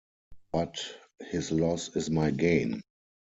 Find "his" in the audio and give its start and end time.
1.29-1.51